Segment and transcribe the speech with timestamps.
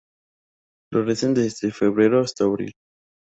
[0.89, 2.73] Florecen desde febrero hasta abril.